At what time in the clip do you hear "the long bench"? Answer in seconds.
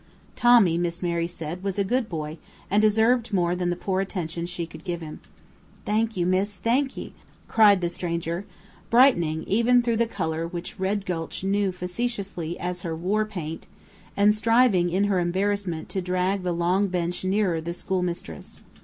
16.41-17.23